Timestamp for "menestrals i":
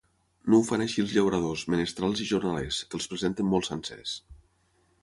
1.75-2.27